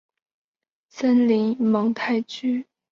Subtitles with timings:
[0.89, 2.65] 森林蒙泰居。